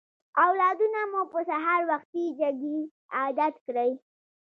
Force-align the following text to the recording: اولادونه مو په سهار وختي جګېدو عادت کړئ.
اولادونه 0.45 0.99
مو 1.11 1.21
په 1.31 1.39
سهار 1.49 1.81
وختي 1.91 2.23
جګېدو 2.39 2.75
عادت 3.17 3.53
کړئ. 3.65 3.91